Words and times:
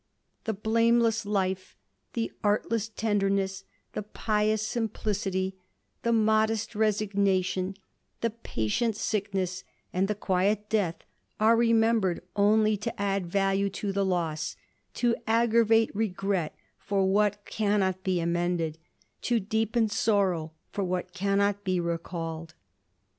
The 0.45 0.55
blameless 0.55 1.27
life, 1.27 1.77
the 2.13 2.31
artless 2.43 2.89
tenderness, 2.89 3.65
the 3.93 4.01
pious 4.01 4.65
simplicity, 4.65 5.57
the 6.01 6.11
modest 6.11 6.73
resignation, 6.73 7.77
the 8.21 8.31
patient 8.31 8.95
sickness, 8.95 9.63
and 9.93 10.07
the 10.07 10.15
quiet 10.15 10.69
death, 10.69 10.95
are 11.39 11.55
remembered 11.55 12.23
only 12.35 12.77
to 12.77 12.99
add 12.99 13.27
value 13.27 13.69
to 13.69 13.91
the 13.91 14.03
loss, 14.03 14.55
io 15.03 15.13
aggravate 15.27 15.91
regret 15.95 16.55
for 16.79 17.05
what 17.05 17.45
cannot 17.45 18.01
be 18.03 18.19
amended, 18.19 18.79
to 19.21 19.39
deepen 19.39 19.87
sorrow 19.87 20.51
for 20.71 20.83
what 20.83 21.13
cannot 21.13 21.63
be 21.63 21.79
recalled. 21.79 22.55